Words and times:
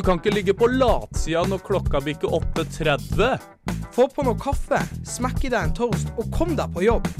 Du 0.00 0.04
kan 0.04 0.16
ikke 0.16 0.30
ligge 0.32 0.52
på 0.56 0.64
latsida 0.72 1.42
når 1.44 1.60
klokka 1.60 2.00
bikker 2.00 2.32
8.30. 2.32 3.42
Få 3.92 4.06
på 4.08 4.24
noe 4.24 4.38
kaffe, 4.40 4.78
smekk 5.04 5.44
i 5.44 5.50
deg 5.52 5.60
en 5.60 5.74
toast 5.76 6.08
og 6.16 6.30
kom 6.32 6.54
deg 6.56 6.72
på 6.72 6.86
jobb. 6.86 7.10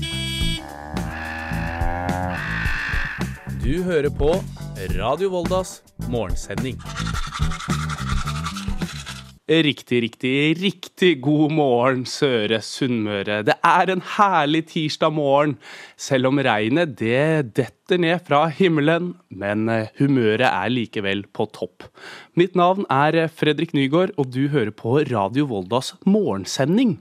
Du 3.60 3.82
hører 3.85 4.08
på 4.08 4.32
Radio 4.96 5.28
Voldas 5.37 5.82
morgensending. 6.08 6.80
Riktig, 9.51 9.98
riktig, 10.04 10.62
riktig 10.62 11.17
god 11.24 11.50
morgen, 11.50 12.04
Søre 12.06 12.60
Sunnmøre. 12.62 13.40
Det 13.42 13.56
er 13.67 13.90
en 13.90 14.03
herlig 14.14 14.60
tirsdag 14.71 15.10
morgen, 15.10 15.56
selv 15.99 16.28
om 16.28 16.38
regnet 16.38 16.92
det 17.00 17.50
detter 17.59 17.98
ned 17.98 18.23
fra 18.28 18.45
himmelen. 18.55 19.16
Men 19.34 19.66
eh, 19.66 19.91
humøret 19.98 20.46
er 20.46 20.70
likevel 20.70 21.24
på 21.34 21.48
topp. 21.50 21.88
Mitt 22.38 22.54
navn 22.54 22.86
er 22.95 23.24
Fredrik 23.26 23.74
Nygaard, 23.74 24.14
og 24.14 24.30
du 24.30 24.45
hører 24.54 24.70
på 24.70 25.00
Radio 25.10 25.48
Voldas 25.51 25.96
morgensending. 26.06 27.01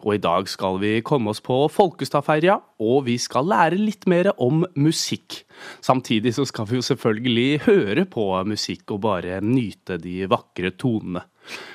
Og 0.00 0.16
i 0.16 0.22
dag 0.24 0.48
skal 0.48 0.80
vi 0.80 0.94
komme 1.04 1.34
oss 1.34 1.44
på 1.44 1.60
Folkestadferja, 1.68 2.56
og 2.80 3.04
vi 3.10 3.18
skal 3.20 3.52
lære 3.52 3.76
litt 3.76 4.08
mer 4.08 4.32
om 4.40 4.64
musikk. 4.80 5.42
Samtidig 5.84 6.32
så 6.40 6.48
skal 6.48 6.72
vi 6.72 6.80
jo 6.80 6.88
selvfølgelig 6.88 7.66
høre 7.68 8.08
på 8.08 8.30
musikk 8.48 8.96
og 8.96 9.04
bare 9.04 9.42
nyte 9.44 10.00
de 10.00 10.22
vakre 10.32 10.72
tonene. 10.72 11.26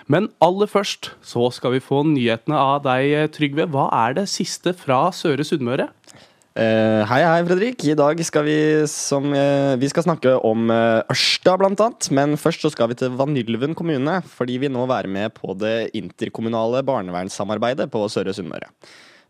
Men 0.08 0.30
aller 0.44 0.70
først 0.72 1.12
så 1.26 1.50
skal 1.54 1.76
vi 1.76 1.84
få 1.84 2.04
nyhetene 2.08 2.58
av 2.58 2.82
deg, 2.86 3.32
Trygve. 3.36 3.68
Hva 3.74 3.90
er 4.06 4.18
det 4.22 4.30
siste 4.32 4.74
fra 4.78 5.08
Søre 5.16 5.46
Sunnmøre? 5.48 5.90
Uh, 6.58 7.04
hei, 7.06 7.20
hei, 7.22 7.42
Fredrik. 7.46 7.84
I 7.86 7.94
dag 7.94 8.18
skal 8.26 8.48
vi, 8.48 8.58
som, 8.90 9.28
uh, 9.30 9.76
vi 9.78 9.90
skal 9.92 10.08
snakke 10.08 10.32
om 10.48 10.72
uh, 10.74 11.04
Ørsta, 11.14 11.54
blant 11.60 11.84
annet. 11.84 12.08
Men 12.10 12.34
først 12.42 12.66
så 12.66 12.72
skal 12.74 12.90
vi 12.90 12.98
til 12.98 13.14
Vanylven 13.20 13.78
kommune, 13.78 14.16
fordi 14.26 14.58
vi 14.64 14.72
nå 14.74 14.88
være 14.90 15.12
med 15.12 15.36
på 15.38 15.54
det 15.62 15.92
interkommunale 15.98 16.82
barnevernssamarbeidet 16.88 17.92
på 17.94 18.02
Søre 18.10 18.34
Sunnmøre. 18.34 18.72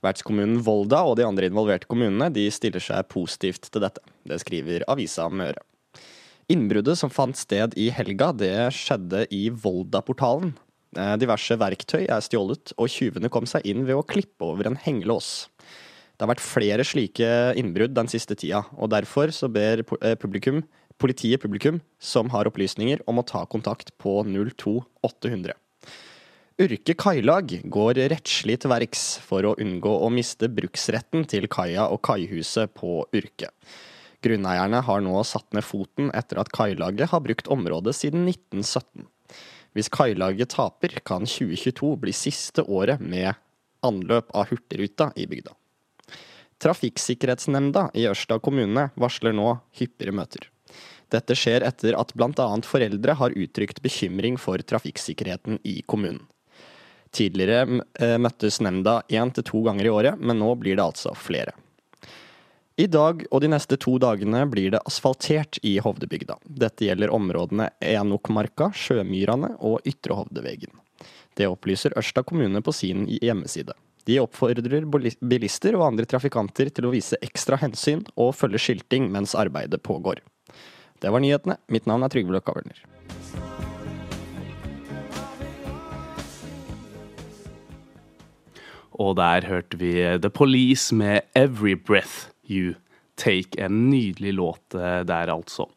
Vertskommunen 0.05 0.61
Volda 0.63 1.01
og 1.09 1.17
de 1.19 1.25
andre 1.27 1.49
involverte 1.49 1.89
kommunene 1.89 2.29
de 2.31 2.45
stiller 2.53 2.83
seg 2.83 3.09
positivt 3.11 3.67
til 3.73 3.83
dette. 3.83 4.03
Det 4.23 4.39
skriver 4.45 4.87
Avisa 4.87 5.27
Møre. 5.27 5.65
Innbruddet 6.47 6.95
som 6.95 7.11
fant 7.11 7.35
sted 7.35 7.73
i 7.75 7.89
helga, 7.91 8.29
det 8.31 8.69
skjedde 8.71 9.25
i 9.35 9.49
Volda-portalen. 9.51 10.53
Eh, 10.95 11.15
Diverse 11.19 11.57
verktøy 11.59 12.05
er 12.05 12.23
stjålet, 12.23 12.71
og 12.79 12.87
tyvene 12.87 13.27
kom 13.31 13.43
seg 13.49 13.67
inn 13.67 13.83
ved 13.83 13.99
å 13.99 14.05
klippe 14.07 14.47
over 14.47 14.69
en 14.69 14.79
hengelås. 14.79 15.49
Det 16.15 16.23
har 16.23 16.31
vært 16.31 16.45
flere 16.45 16.85
slike 16.87 17.27
innbrudd 17.59 17.91
den 17.97 18.07
siste 18.07 18.37
tida, 18.39 18.63
og 18.79 18.93
derfor 18.95 19.33
så 19.35 19.49
ber 19.51 19.83
eh, 19.99 20.15
publikum, 20.15 20.63
politiet 20.95 21.43
publikum 21.43 21.81
som 21.99 22.31
har 22.31 22.47
opplysninger 22.47 23.03
om 23.11 23.19
å 23.19 23.27
ta 23.27 23.43
kontakt 23.51 23.91
på 23.99 24.15
02800. 24.23 25.51
Urke 26.57 26.95
kailag 26.97 27.51
går 27.69 27.99
rettslig 28.15 28.55
til 28.63 28.71
verks 28.71 29.03
for 29.21 29.45
å 29.45 29.53
unngå 29.59 29.91
å 29.99 30.07
miste 30.09 30.47
bruksretten 30.47 31.27
til 31.29 31.51
kaia 31.51 31.91
og 31.91 32.01
kaihuset 32.07 32.71
på 32.79 33.03
Urke. 33.11 33.51
Grunneierne 34.25 34.81
har 34.81 35.03
nå 35.05 35.19
satt 35.27 35.53
ned 35.53 35.65
foten 35.65 36.09
etter 36.17 36.39
at 36.41 36.49
kailaget 36.55 37.11
har 37.11 37.21
brukt 37.25 37.49
området 37.53 37.93
siden 37.95 38.25
1917. 38.29 39.05
Hvis 39.77 39.91
kailaget 39.93 40.55
taper, 40.55 40.95
kan 41.05 41.27
2022 41.29 41.91
bli 42.01 42.13
siste 42.15 42.63
året 42.65 43.03
med 43.03 43.35
anløp 43.85 44.31
av 44.33 44.49
Hurtigruta 44.49 45.11
i 45.15 45.27
bygda. 45.29 45.53
Trafikksikkerhetsnemnda 46.57 47.91
i 47.93 48.07
Ørsta 48.09 48.39
kommune 48.41 48.87
varsler 48.97 49.35
nå 49.37 49.51
hyppigere 49.77 50.15
møter. 50.17 50.47
Dette 51.13 51.37
skjer 51.37 51.63
etter 51.67 51.95
at 51.95 52.09
bl.a. 52.17 52.47
foreldre 52.65 53.15
har 53.19 53.35
uttrykt 53.37 53.83
bekymring 53.85 54.39
for 54.41 54.59
trafikksikkerheten 54.59 55.61
i 55.63 55.79
kommunen. 55.85 56.25
Tidligere 57.15 57.83
eh, 58.01 58.17
møttes 58.19 58.59
nemnda 58.59 58.99
én 59.07 59.31
til 59.31 59.45
to 59.47 59.61
ganger 59.63 59.87
i 59.87 59.93
året, 59.93 60.19
men 60.19 60.41
nå 60.41 60.49
blir 60.59 60.75
det 60.75 60.83
altså 60.83 61.13
flere. 61.15 61.53
I 62.77 62.85
dag 62.85 63.23
og 63.33 63.41
de 63.41 63.47
neste 63.49 63.73
to 63.81 63.95
dagene 63.97 64.43
blir 64.45 64.69
det 64.75 64.83
asfaltert 64.85 65.57
i 65.65 65.79
Hovdebygda. 65.81 66.35
Dette 66.45 66.85
gjelder 66.85 67.09
områdene 67.09 67.71
Enokmarka, 67.81 68.67
Sjømyrane 68.69 69.55
og 69.65 69.81
Ytre 69.89 70.13
Hovdevegen. 70.19 70.75
Det 71.33 71.47
opplyser 71.49 71.95
Ørsta 71.97 72.21
kommune 72.21 72.61
på 72.61 72.75
sin 72.77 73.07
hjemmeside. 73.09 73.73
De 74.05 74.19
oppfordrer 74.21 74.85
bilister 74.85 75.73
og 75.73 75.87
andre 75.87 76.05
trafikanter 76.05 76.69
til 76.69 76.85
å 76.85 76.93
vise 76.93 77.17
ekstra 77.25 77.57
hensyn 77.63 78.05
og 78.13 78.35
følge 78.37 78.61
skilting 78.61 79.09
mens 79.09 79.33
arbeidet 79.33 79.81
pågår. 79.81 80.21
Det 81.01 81.09
var 81.09 81.25
nyhetene. 81.25 81.57
Mitt 81.73 81.89
navn 81.89 82.05
er 82.05 82.13
Trygve 82.13 82.37
Løkka 82.37 82.53
Wølner. 82.53 82.85
Og 89.01 89.15
der 89.17 89.49
hørte 89.49 89.81
vi 89.81 89.97
The 90.21 90.29
Police 90.29 90.93
med 90.93 91.25
Every 91.33 91.73
Breath 91.73 92.36
You 92.47 92.75
Take. 93.17 93.57
En 93.57 93.87
nydelig 93.89 94.35
låt 94.37 94.77
eh, 94.77 95.01
der, 95.07 95.31
altså. 95.33 95.67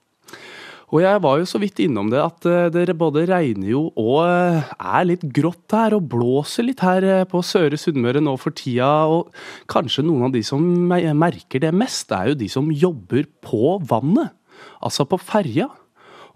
Og 0.90 1.04
jeg 1.04 1.22
var 1.22 1.38
jo 1.38 1.46
så 1.46 1.60
vidt 1.62 1.78
innom 1.84 2.08
det 2.10 2.18
at 2.18 2.46
dere 2.74 2.88
det 2.88 2.96
både 2.98 3.22
regner 3.30 3.68
jo 3.70 3.82
og 3.94 4.24
eh, 4.26 4.70
er 4.76 5.06
litt 5.06 5.22
grått 5.36 5.70
her, 5.76 5.94
og 5.94 6.08
blåser 6.10 6.66
litt 6.66 6.82
her 6.82 7.06
eh, 7.06 7.26
på 7.30 7.42
Søre 7.46 7.78
Sunnmøre 7.78 8.22
nå 8.22 8.34
for 8.42 8.54
tida. 8.56 9.06
Og 9.06 9.30
kanskje 9.70 10.04
noen 10.06 10.28
av 10.28 10.34
de 10.34 10.42
som 10.46 10.64
merker 10.90 11.62
det 11.62 11.70
mest, 11.76 12.10
er 12.10 12.32
jo 12.32 12.40
de 12.42 12.50
som 12.50 12.72
jobber 12.74 13.30
på 13.46 13.78
vannet. 13.86 14.34
Altså 14.82 15.06
på 15.08 15.20
ferja. 15.22 15.68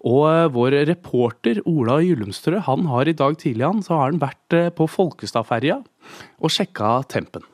Og 0.05 0.23
eh, 0.29 0.51
vår 0.53 0.79
reporter 0.91 1.63
Ola 1.71 1.99
Gyllumstrø, 2.05 2.61
han 2.67 2.87
har 2.93 3.09
i 3.09 3.17
dag 3.17 3.39
tidlig 3.41 3.67
han, 3.67 3.83
så 3.85 3.97
har 3.97 4.13
han 4.13 4.23
vært 4.23 4.57
eh, 4.57 4.71
på 4.75 4.87
Folkestadferja 4.91 5.81
og 5.81 6.53
sjekka 6.53 6.99
tempen. 7.11 7.47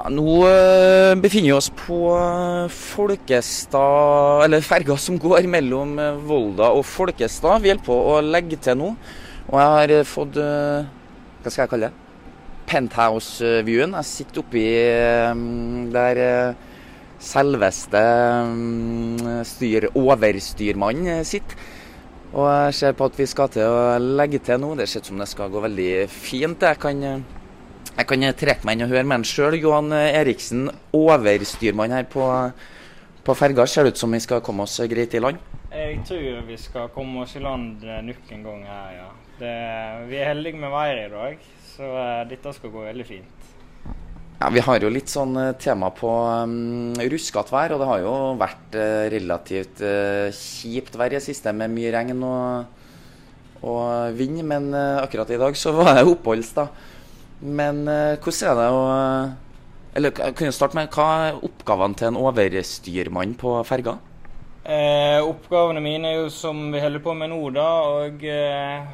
Ja, 0.00 0.08
nå 0.08 0.46
eh, 0.48 1.12
befinner 1.20 1.50
vi 1.50 1.52
oss 1.52 1.66
på 1.76 1.96
eh, 2.16 2.70
Folkestad 2.72 4.46
Eller 4.46 4.62
ferga 4.64 4.94
som 4.96 5.18
går 5.20 5.44
mellom 5.50 5.98
eh, 6.00 6.20
Volda 6.24 6.70
og 6.72 6.86
Folkestad. 6.88 7.60
Vi 7.60 7.68
holder 7.68 7.84
på 7.84 7.98
å 8.08 8.14
legge 8.24 8.56
til 8.64 8.78
nå. 8.80 8.94
Og 9.50 9.58
jeg 9.60 9.74
har 9.74 10.08
fått 10.08 10.38
Hva 10.38 11.50
skal 11.50 11.66
jeg 11.66 11.72
kalle 11.72 11.90
det? 11.90 12.06
Penthouse-viewen. 12.70 13.92
Jeg 13.98 14.08
sitter 14.08 14.40
oppi 14.40 14.62
der 15.92 16.20
selveste 17.20 18.04
styr, 19.50 19.88
overstyrmannen 19.98 21.26
sitter. 21.28 21.58
Og 22.30 22.46
jeg 22.46 22.78
ser 22.78 22.96
på 22.96 23.10
at 23.10 23.20
vi 23.20 23.28
skal 23.28 23.52
til 23.52 23.68
å 23.68 23.98
legge 24.22 24.40
til 24.46 24.62
nå. 24.62 24.72
Det 24.78 24.88
ser 24.88 25.04
ut 25.04 25.12
som 25.12 25.20
det 25.20 25.28
skal 25.28 25.52
gå 25.52 25.66
veldig 25.66 25.90
fint. 26.14 26.62
Jeg 26.62 26.80
kan 26.80 27.04
jeg 27.96 28.08
kan 28.08 28.26
trekke 28.38 28.66
meg 28.66 28.76
inn 28.76 28.86
og 28.86 28.92
høre 28.94 29.06
med 29.06 29.20
han 29.20 29.28
sjøl. 29.28 29.58
Johan 29.60 29.92
Eriksen, 29.92 30.68
overstyrmann 30.96 31.94
her 31.94 32.06
på, 32.10 32.26
på 33.26 33.36
ferga. 33.38 33.66
Ser 33.66 33.88
det 33.88 33.96
ut 33.96 34.02
som 34.02 34.12
vi 34.14 34.22
skal 34.22 34.44
komme 34.44 34.66
oss 34.66 34.78
greit 34.90 35.14
i 35.14 35.22
land? 35.22 35.40
Jeg 35.70 36.00
tror 36.02 36.40
vi 36.48 36.56
skal 36.58 36.88
komme 36.90 37.22
oss 37.22 37.36
i 37.38 37.42
land 37.42 37.84
eh, 37.86 38.00
nok 38.02 38.30
en 38.34 38.40
gang 38.42 38.62
her, 38.66 38.94
ja. 38.96 39.10
Det, 39.38 39.52
vi 40.10 40.16
er 40.18 40.32
heldige 40.32 40.58
med 40.58 40.72
været 40.72 41.04
i 41.04 41.12
dag, 41.12 41.44
så 41.76 41.90
eh, 41.94 42.24
dette 42.32 42.54
skal 42.56 42.72
gå 42.74 42.82
veldig 42.88 43.06
fint. 43.06 43.36
Ja, 44.40 44.48
Vi 44.50 44.64
har 44.66 44.82
jo 44.82 44.90
litt 44.90 45.12
sånn 45.12 45.36
eh, 45.38 45.52
tema 45.62 45.92
på 45.94 46.10
um, 46.10 46.96
ruskete 47.12 47.54
vær, 47.54 47.76
og 47.76 47.84
det 47.84 47.88
har 47.92 48.02
jo 48.02 48.14
vært 48.40 48.78
uh, 48.80 49.06
relativt 49.14 49.82
uh, 49.84 50.34
kjipt 50.34 50.98
vær 50.98 51.14
i 51.14 51.20
det 51.20 51.24
siste 51.28 51.54
med 51.54 51.70
mye 51.70 51.94
regn 51.94 52.24
og, 52.26 52.80
og 53.62 54.16
vind. 54.18 54.42
Men 54.42 54.72
uh, 54.74 55.04
akkurat 55.04 55.30
i 55.30 55.38
dag 55.38 55.60
så 55.60 55.76
var 55.78 56.00
det 56.00 56.08
oppholds, 56.08 56.50
da. 56.58 56.66
Men 57.40 57.86
eh, 57.88 58.18
hvordan 58.20 58.50
er 58.50 58.58
det 58.58 58.68
å 58.76 58.84
Eller 59.96 60.12
kan 60.14 60.46
du 60.46 60.52
starte 60.54 60.76
med 60.76 60.92
hva 60.94 61.08
er 61.26 61.42
oppgavene 61.46 61.98
til 61.98 62.10
en 62.10 62.20
overstyrmann 62.20 63.34
på 63.40 63.56
ferga? 63.66 63.96
Eh, 64.60 65.18
oppgavene 65.24 65.80
mine 65.80 66.10
er 66.10 66.18
jo 66.20 66.26
som 66.30 66.58
vi 66.70 66.82
holder 66.82 67.02
på 67.02 67.14
med 67.16 67.32
nå, 67.32 67.40
da. 67.56 67.68
Og 67.96 68.24
eh, 68.28 68.84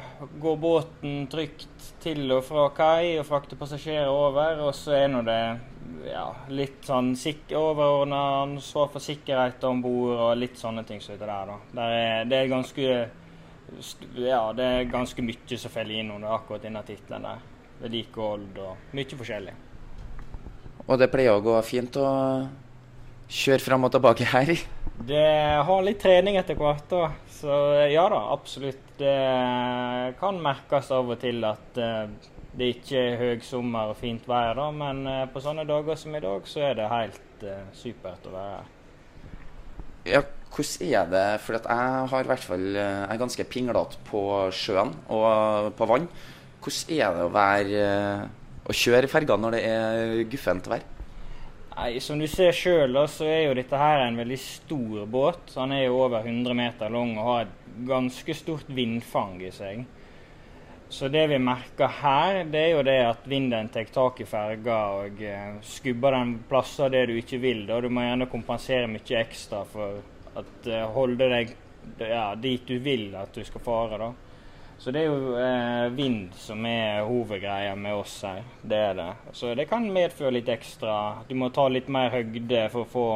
gå 0.41 0.53
båten 0.57 1.27
trygt 1.29 1.91
til 2.01 2.23
og 2.31 2.45
fra 2.47 2.69
kai 2.73 3.17
og 3.19 3.27
frakte 3.27 3.59
passasjerer 3.59 4.09
over. 4.09 4.63
Og 4.65 4.73
så 4.77 4.95
er 4.97 5.11
nå 5.11 5.21
det 5.27 5.41
ja, 6.07 6.25
litt 6.49 6.87
sånn 6.87 7.11
overordna 7.57 8.23
ansvar 8.45 8.89
for 8.93 9.03
sikkerhet 9.03 9.63
om 9.67 9.83
bord 9.83 10.15
og 10.15 10.39
litt 10.39 10.57
sånne 10.57 10.85
ting 10.87 11.03
som 11.03 11.19
det 11.19 11.27
der, 11.27 11.51
da. 11.51 11.59
Der 11.77 11.97
er, 11.99 12.25
det 12.31 12.39
er 12.39 12.51
ganske 12.55 12.89
ja, 14.15 14.41
det 14.55 14.65
er 14.65 14.89
ganske 14.89 15.21
mye 15.21 15.59
som 15.59 15.71
faller 15.71 15.99
inn 15.99 16.13
under 16.15 16.31
akkurat 16.39 16.63
denne 16.63 16.81
tittelen 16.87 17.27
der. 17.27 17.45
Vedlikehold 17.81 18.61
og 18.63 18.93
mye 18.97 19.19
forskjellig. 19.19 19.55
Og 20.87 20.95
det 21.01 21.09
pleier 21.11 21.35
å 21.35 21.43
gå 21.43 21.55
fint 21.67 21.99
å 21.99 22.07
kjøre 23.27 23.63
fram 23.63 23.87
og 23.87 23.91
tilbake 23.91 24.27
her? 24.31 24.53
Det 25.07 25.27
har 25.67 25.83
litt 25.85 25.99
trening 26.01 26.39
etter 26.39 26.57
hvert, 26.57 26.87
da. 26.89 27.09
Så 27.29 27.51
ja 27.91 28.07
da, 28.09 28.21
absolutt. 28.33 28.83
Det 28.97 29.17
kan 30.17 30.39
merkes 30.41 30.89
av 30.95 31.11
og 31.13 31.19
til 31.21 31.43
at 31.45 31.77
eh, 31.77 32.07
det 32.57 32.71
ikke 32.79 32.97
er 32.97 33.19
høgsommer 33.19 33.91
og 33.91 33.99
fint 33.99 34.25
vær, 34.25 34.55
da. 34.57 34.71
Men 34.73 35.03
eh, 35.11 35.27
på 35.29 35.43
sånne 35.43 35.67
dager 35.69 35.99
som 35.99 36.15
i 36.17 36.23
dag, 36.23 36.49
så 36.49 36.63
er 36.71 36.79
det 36.79 36.89
helt 36.89 37.45
uh, 37.45 37.67
supert 37.77 38.25
å 38.25 38.33
være 38.33 38.55
her. 38.55 38.73
Ja, 40.07 40.23
hvordan 40.55 40.87
er 40.87 41.09
det 41.11 41.25
For 41.43 41.57
jeg 41.57 42.07
har 42.09 42.23
i 42.23 42.29
hvert 42.29 42.45
fall 42.47 42.61
Jeg 42.71 43.07
er 43.11 43.19
ganske 43.19 43.43
pinglete 43.51 43.99
på 44.07 44.21
sjøen 44.55 44.93
og 45.11 45.73
på 45.77 45.87
vann. 45.89 46.07
Hvordan 46.61 46.93
er 46.97 47.17
det 47.17 47.25
å 47.25 47.33
være 47.33 47.81
eh, 47.87 48.21
å 48.67 48.75
kjøre 48.75 49.09
ferga 49.11 49.37
når 49.39 49.57
det 49.57 49.65
er 49.69 50.23
guffent 50.31 50.69
vær? 50.71 50.85
Nei, 51.77 51.99
Som 52.01 52.17
du 52.17 52.25
ser 52.25 52.55
sjøl, 52.57 52.97
så 53.05 53.27
er 53.29 53.43
jo 53.45 53.57
dette 53.57 53.77
her 53.77 54.07
en 54.07 54.17
veldig 54.17 54.39
stor 54.41 55.05
båt. 55.05 55.53
Han 55.59 55.75
er 55.75 55.85
jo 55.85 55.99
over 56.07 56.25
100 56.25 56.57
meter 56.57 56.89
lang 56.89 57.13
og 57.19 57.29
har 57.29 57.45
et 57.45 57.77
ganske 57.87 58.33
stort 58.33 58.71
vindfang 58.73 59.37
i 59.45 59.53
seg. 59.53 59.85
Så 60.89 61.09
det 61.11 61.25
vi 61.27 61.37
merker 61.43 61.91
her, 61.99 62.45
det 62.47 62.59
er 62.63 62.69
jo 62.71 62.83
det 62.87 62.97
at 63.03 63.25
vinden 63.27 63.67
tar 63.69 63.89
tak 63.91 64.21
i 64.23 64.27
ferga 64.27 64.77
og 65.01 65.19
eh, 65.19 65.57
skubber 65.67 66.15
den 66.15 66.37
plasser 66.47 66.89
det 66.93 67.09
du 67.09 67.17
ikke 67.19 67.41
vil. 67.43 67.65
Da. 67.67 67.81
Du 67.83 67.91
må 67.91 68.05
gjerne 68.07 68.29
kompensere 68.31 68.87
mye 68.89 69.19
ekstra 69.19 69.65
for 69.67 69.99
at 70.37 70.69
uh, 70.69 70.85
holde 70.95 71.27
deg 71.27 71.53
ja, 71.99 72.29
dit 72.39 72.63
du 72.67 72.77
vil 72.83 73.09
at 73.19 73.35
du 73.35 73.43
skal 73.45 73.63
fare. 73.65 73.99
da. 73.99 74.09
Så 74.79 74.91
det 74.93 75.01
er 75.01 75.07
jo 75.09 75.37
eh, 75.41 75.87
vind 75.97 76.35
som 76.37 76.65
er 76.69 77.01
hovedgreia 77.07 77.75
med 77.75 77.97
oss 77.97 78.19
her. 78.23 78.43
Det 78.61 78.81
er 78.91 78.93
det. 78.97 79.09
Så 79.33 79.55
det 79.57 79.65
kan 79.69 79.87
medføre 79.93 80.35
litt 80.37 80.49
ekstra. 80.53 81.23
Du 81.27 81.33
må 81.35 81.49
ta 81.49 81.65
litt 81.71 81.89
mer 81.89 82.13
høgde 82.13 82.67
for 82.73 82.85
å 82.85 82.91
få 82.91 83.07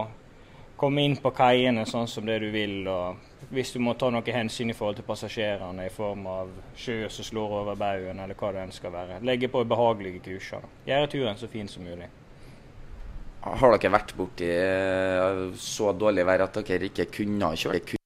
komme 0.81 1.05
inn 1.05 1.19
på 1.21 1.29
kaiene 1.37 1.85
sånn 1.85 2.09
som 2.09 2.25
det 2.25 2.39
du 2.41 2.49
vil. 2.53 2.79
og 2.89 3.27
hvis 3.51 3.73
du 3.73 3.79
må 3.83 3.93
ta 3.99 4.09
noe 4.13 4.33
hensyn 4.33 4.71
i 4.71 4.75
forhold 4.75 5.01
til 5.01 5.07
passasjerene 5.07 5.85
i 5.85 5.93
form 5.93 6.25
av 6.29 6.51
sjø 6.79 7.09
som 7.11 7.27
slår 7.27 7.55
over 7.61 7.79
baugen, 7.79 8.21
eller 8.23 8.37
hva 8.39 8.51
det 8.55 8.63
enn 8.63 8.75
skal 8.75 8.93
være. 8.95 9.19
Legge 9.27 9.51
på 9.51 9.63
behagelige 9.67 10.23
kurser. 10.25 10.65
Gjøre 10.87 11.09
turen 11.11 11.39
så 11.39 11.49
fin 11.51 11.69
som 11.71 11.83
mulig. 11.85 12.07
Har 13.41 13.73
dere 13.73 13.91
vært 13.91 14.13
borti 14.15 14.47
eh, 14.53 15.41
så 15.57 15.91
dårlig 15.97 16.25
vær 16.29 16.45
at 16.45 16.61
dere 16.61 16.91
ikke 16.91 17.09
kunne? 17.11 17.55
Ja, 17.57 18.00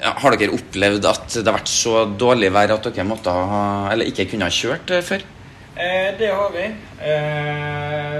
har 0.00 0.36
dere 0.36 0.54
opplevd 0.56 1.06
at 1.10 1.26
det 1.36 1.46
har 1.46 1.58
vært 1.58 1.72
så 1.72 2.04
dårlig 2.18 2.50
vær 2.54 2.76
at 2.76 2.88
dere 2.88 3.06
måtte 3.08 3.32
ha, 3.34 3.62
eller 3.92 4.08
ikke 4.10 4.28
kunne 4.32 4.48
ha 4.48 4.54
kjørt 4.54 4.92
eh, 4.96 5.04
før? 5.04 5.24
Eh, 5.76 6.08
det 6.18 6.30
har 6.32 6.54
vi. 6.54 6.66
Eh, 7.10 8.16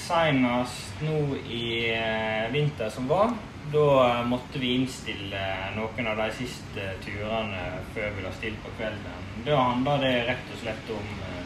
Senest 0.00 1.04
nå 1.06 1.20
i 1.46 1.92
eh, 1.94 2.50
vinter 2.52 2.90
som 2.92 3.06
var, 3.10 3.32
da 3.70 4.22
måtte 4.26 4.58
vi 4.58 4.74
innstille 4.80 5.42
noen 5.76 6.10
av 6.10 6.18
de 6.18 6.28
siste 6.40 6.88
turene 7.04 7.62
før 7.94 8.10
vi 8.16 8.24
la 8.24 8.32
stilt 8.34 8.58
på 8.64 8.74
kvelden. 8.80 9.28
Da 9.46 9.60
handla 9.60 9.96
det 10.02 10.14
rett 10.26 10.50
og 10.50 10.62
slett 10.64 10.90
om 10.96 11.12
eh, 11.28 11.44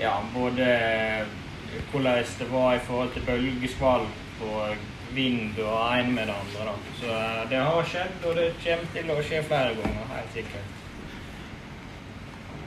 ja, 0.00 0.14
både 0.34 0.70
hvordan 1.90 2.22
det 2.38 2.46
var 2.50 2.76
i 2.76 2.82
forhold 2.86 3.12
til 3.14 3.26
bølgeskvalp 3.26 4.44
og 4.46 4.86
vind 5.14 5.58
og 5.64 5.78
en 5.96 6.12
med 6.14 6.28
det 6.30 6.34
andre. 6.34 6.66
Da. 6.68 6.74
Så 7.00 7.14
eh, 7.14 7.40
det 7.50 7.62
har 7.62 7.88
skjedd, 7.92 8.20
og 8.26 8.36
det 8.38 8.50
kommer 8.62 8.92
til 8.94 9.10
å 9.14 9.16
skje 9.24 9.40
flere 9.48 9.72
ganger, 9.78 10.12
helt 10.14 10.36
sikkert. 10.36 10.76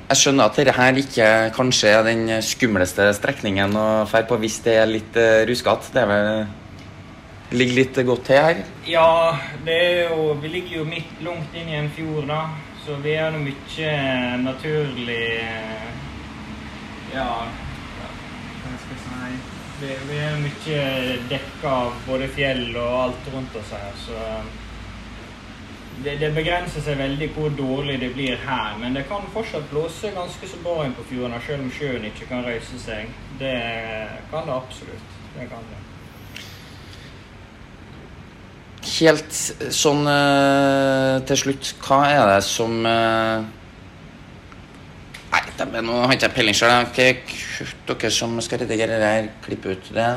Jeg 0.04 0.20
skjønner 0.20 0.50
at 0.50 0.58
dette 0.60 0.74
her 0.76 0.98
ikke 1.00 1.30
kanskje 1.56 1.94
er 1.94 2.04
den 2.06 2.28
skumleste 2.46 3.08
strekningen 3.18 3.72
å 3.80 3.88
dra 4.10 4.22
på 4.30 4.38
hvis 4.42 4.60
det 4.66 4.76
er 4.82 4.92
litt 4.92 5.16
uh, 5.18 5.42
ruskete. 5.48 5.94
Det 5.96 6.04
vel 6.10 6.44
ligger 7.54 7.80
litt 7.80 8.02
godt 8.06 8.28
til 8.28 8.42
her? 8.42 8.62
Ja, 8.90 9.08
det 9.66 9.80
jo, 10.10 10.34
vi 10.42 10.52
ligger 10.58 10.78
jo 10.82 10.86
midt 10.90 11.24
langt 11.26 11.56
inn 11.58 11.72
i 11.72 11.80
en 11.80 11.90
fjord, 11.96 12.28
da. 12.30 12.44
Så 12.84 13.00
vi 13.00 13.16
har 13.16 13.32
mye 13.40 13.92
naturlig 14.44 15.26
Ja, 17.14 17.30
hva 17.48 18.78
skal 18.84 18.98
jeg 18.98 19.04
si 19.08 19.63
Vi, 19.82 19.90
vi 20.10 20.20
er 20.22 20.36
mye 20.42 20.82
dekka 21.32 21.72
av 21.86 21.96
både 22.08 22.28
fjell 22.36 22.68
og 22.78 23.00
alt 23.00 23.32
rundt 23.34 23.56
oss 23.58 23.72
her, 23.74 23.96
så 24.06 24.20
det, 26.04 26.18
det, 26.20 26.30
begrenser 26.36 26.84
seg 26.84 27.00
veldig 27.00 27.30
hvor 27.36 27.54
dårlig 27.58 28.00
det 28.02 28.12
blir 28.16 28.38
her. 28.44 28.76
Men 28.82 28.98
det 28.98 29.06
kan 29.10 29.26
fortsatt 29.34 29.70
blåse 29.72 30.12
ganske 30.16 30.50
så 30.50 30.60
bra 30.64 30.84
inn 30.86 30.96
på 30.98 31.06
fjordene, 31.10 31.42
selv 31.46 31.66
om 31.66 31.72
sjøen 31.74 32.06
ikke 32.10 32.30
kan 32.32 32.46
røyse 32.46 32.80
seg. 32.82 33.10
Det 33.40 33.56
kan 34.32 34.48
det 34.50 34.56
absolutt. 34.58 35.18
Det 35.38 35.50
kan 35.52 35.66
det. 35.72 35.82
Helt 38.94 39.38
sånn 39.74 40.04
uh, 40.06 41.22
til 41.28 41.40
slutt, 41.40 41.74
hva 41.86 42.02
er 42.12 42.26
det 42.34 42.42
som 42.46 42.84
uh, 42.86 43.46
Nei, 45.44 45.82
nå 45.86 45.94
har 46.04 46.14
ikke 46.16 46.28
jeg 46.28 46.36
peiling 46.38 46.58
sjøl. 46.58 46.88
Dere 47.88 48.12
som 48.14 48.36
skal 48.44 48.64
redigere 48.64 49.00
det 49.00 49.12
her, 49.16 49.32
klippe 49.46 49.76
ut 49.76 49.86
det. 49.96 50.12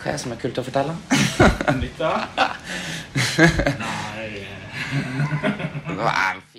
Hva 0.00 0.06
er 0.08 0.16
det 0.16 0.20
som 0.22 0.32
er 0.32 0.40
kult 0.40 0.60
å 0.60 0.64
fortelle? 0.64 0.94
Lytta? 1.82 2.12
Nei 6.00 6.49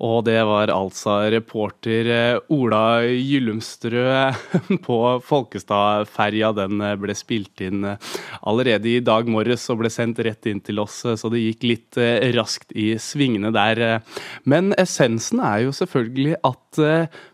Og 0.00 0.22
det 0.24 0.38
var 0.48 0.70
altså 0.72 1.18
reporter 1.32 2.08
eh, 2.08 2.52
Ola 2.54 3.02
Gyllumstrø 3.04 4.04
på 4.86 4.98
Folkestadferja. 5.28 6.54
Den 6.56 6.80
eh, 6.84 6.96
ble 7.00 7.16
spilt 7.18 7.60
inn 7.66 7.84
eh, 7.84 8.10
allerede 8.48 8.88
i 8.94 9.02
dag 9.04 9.28
morges 9.28 9.68
og 9.72 9.82
ble 9.82 9.92
sendt 9.92 10.22
rett 10.24 10.48
inn 10.48 10.62
til 10.64 10.80
oss, 10.80 11.02
så 11.04 11.32
det 11.32 11.42
gikk 11.42 11.66
litt 11.68 12.00
raskt 12.36 12.72
i 12.72 12.94
svingene 13.00 13.52
der. 13.52 14.00
Men 14.48 14.72
essensen 14.80 15.42
er 15.44 15.66
jo 15.66 15.74
selvfølgelig 15.76 16.38
at 16.48 16.80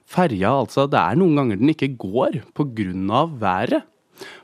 ferja 0.06 0.52
altså 0.62 0.86
Det 0.90 0.98
er 0.98 1.18
noen 1.18 1.38
ganger 1.38 1.60
den 1.60 1.70
ikke 1.74 1.92
går 1.94 2.40
pga. 2.56 3.22
været. 3.38 3.86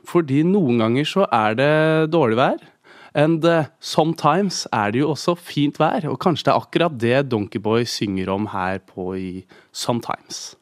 Fordi 0.07 0.43
noen 0.47 0.79
ganger 0.79 1.07
så 1.07 1.27
er 1.27 1.57
det 1.59 1.73
dårlig 2.13 2.39
vær. 2.39 2.72
And 3.13 3.45
uh, 3.45 3.69
sometimes 3.77 4.65
er 4.73 4.89
det 4.89 5.03
jo 5.03 5.11
også 5.13 5.35
fint 5.37 5.77
vær, 5.77 6.07
og 6.09 6.17
kanskje 6.17 6.47
det 6.47 6.53
er 6.53 6.63
akkurat 6.63 6.95
det 6.97 7.17
Donkeyboy 7.29 7.85
synger 7.85 8.31
om 8.33 8.49
her 8.49 8.81
på 8.81 9.13
i 9.13 9.45
Sometimes. 9.69 10.55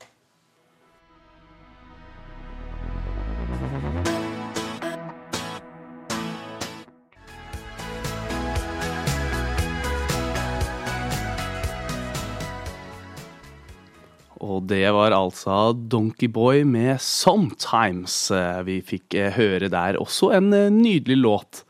Og 14.42 14.66
det 14.68 14.84
var 14.92 15.16
altså 15.16 15.72
Donkeyboy 15.72 16.66
med 16.68 16.98
'Sometimes' 17.00 18.34
eh, 18.36 18.64
vi 18.66 18.82
fikk 18.82 19.16
eh, 19.16 19.32
høre 19.32 19.70
der. 19.70 19.96
Også 20.02 20.34
en 20.36 20.50
nydelig 20.82 21.18
låt. 21.18 21.64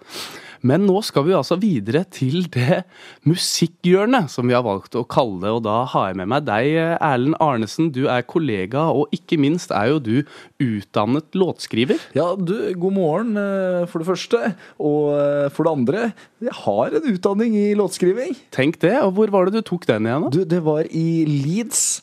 Men 0.68 0.86
nå 0.86 1.00
skal 1.06 1.25
vi 1.25 1.36
altså 1.38 1.58
videre 1.62 2.04
til 2.13 2.45
det 2.54 2.83
musikkhjørnet 3.28 4.30
som 4.31 4.50
vi 4.50 4.56
har 4.56 4.66
valgt 4.66 4.97
å 4.97 5.06
kalle 5.09 5.42
det. 5.44 5.54
Og 5.57 5.64
da 5.66 5.78
har 5.90 6.12
jeg 6.12 6.19
med 6.21 6.31
meg 6.33 6.45
deg, 6.47 6.69
Erlend 6.97 7.38
Arnesen. 7.42 7.92
Du 7.94 8.04
er 8.12 8.26
kollega, 8.28 8.88
og 8.94 9.14
ikke 9.16 9.40
minst 9.42 9.74
er 9.76 9.92
jo 9.94 10.02
du 10.04 10.16
utdannet 10.62 11.38
låtskriver. 11.38 12.02
Ja, 12.18 12.31
du, 12.38 12.56
god 12.78 12.97
morgen 12.97 13.38
eh, 13.42 13.85
for 13.90 14.04
det 14.04 14.09
første. 14.12 14.54
Og 14.81 15.14
eh, 15.18 15.47
for 15.54 15.68
det 15.68 15.76
andre, 15.76 16.04
jeg 16.42 16.57
har 16.64 16.97
en 16.97 17.09
utdanning 17.14 17.57
i 17.57 17.69
låtskriving. 17.78 18.38
Tenk 18.54 18.81
det. 18.83 18.97
Og 19.06 19.16
hvor 19.18 19.33
var 19.33 19.50
det 19.50 19.62
du 19.62 19.71
tok 19.74 19.88
den 19.90 20.09
igjen? 20.09 20.28
da? 20.28 20.33
Du, 20.35 20.44
Det 20.45 20.62
var 20.66 20.85
i 20.88 21.24
Leeds. 21.26 22.02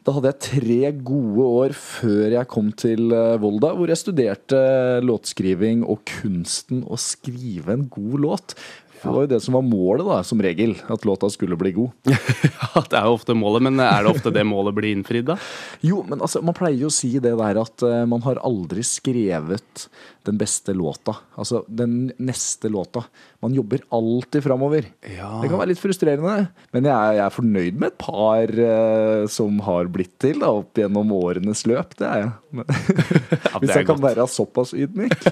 Da 0.00 0.14
hadde 0.16 0.30
jeg 0.32 0.44
tre 0.46 0.92
gode 1.04 1.46
år 1.60 1.74
før 1.76 2.36
jeg 2.38 2.48
kom 2.48 2.70
til 2.72 3.12
eh, 3.12 3.38
Volda, 3.40 3.74
hvor 3.76 3.90
jeg 3.92 4.00
studerte 4.00 4.60
låtskriving 5.04 5.82
og 5.84 6.00
kunsten 6.08 6.86
å 6.88 6.96
skrive 7.00 7.74
en 7.76 7.84
god 7.92 8.16
låt. 8.24 8.54
Det 9.00 9.08
var 9.08 9.24
jo 9.24 9.30
det 9.30 9.38
som 9.40 9.56
var 9.56 9.64
målet, 9.64 10.04
da, 10.04 10.18
som 10.24 10.40
regel. 10.44 10.74
At 10.92 11.06
låta 11.08 11.28
skulle 11.32 11.56
bli 11.60 11.72
god. 11.76 11.92
ja, 12.10 12.82
Det 12.84 12.98
er 12.98 13.06
jo 13.08 13.16
ofte 13.16 13.36
målet, 13.36 13.64
men 13.68 13.80
er 13.80 14.04
det 14.04 14.12
ofte 14.12 14.32
det 14.34 14.44
målet 14.44 14.76
blir 14.76 14.92
innfridd, 14.92 15.30
da? 15.30 15.38
Jo, 15.84 16.02
men 16.08 16.20
altså, 16.20 16.42
man 16.44 16.56
pleier 16.56 16.82
jo 16.82 16.90
å 16.90 16.94
si 16.94 17.14
det 17.16 17.32
der 17.40 17.60
at 17.62 17.86
uh, 17.86 18.04
man 18.08 18.24
har 18.26 18.42
aldri 18.44 18.84
skrevet 18.84 19.86
den 20.28 20.40
beste 20.40 20.76
låta. 20.76 21.16
Altså 21.40 21.62
den 21.68 22.10
neste 22.20 22.68
låta. 22.72 23.06
Man 23.40 23.54
jobber 23.56 23.80
alltid 23.88 24.44
framover. 24.44 24.84
Ja. 25.08 25.30
Det 25.40 25.48
kan 25.48 25.56
være 25.56 25.70
litt 25.70 25.80
frustrerende, 25.80 26.50
men 26.76 26.84
jeg 26.84 26.92
er, 26.92 27.14
jeg 27.16 27.22
er 27.24 27.32
fornøyd 27.32 27.78
med 27.80 27.86
et 27.88 27.98
par 28.02 28.50
uh, 28.52 29.28
som 29.32 29.62
har 29.64 29.88
blitt 29.92 30.12
til 30.20 30.42
da, 30.42 30.50
opp 30.60 30.76
gjennom 30.76 31.14
årenes 31.16 31.64
løp. 31.70 31.94
Det 31.96 32.04
er 32.04 32.26
jeg. 32.26 32.34
ja, 32.60 33.60
Hvis 33.62 33.72
jeg 33.72 33.86
kan 33.88 34.02
være 34.02 34.26
såpass 34.28 34.74
ydmyk. 34.76 35.24